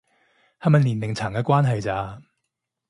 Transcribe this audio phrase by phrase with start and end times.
[0.59, 2.19] 係咪年齡層嘅關係咋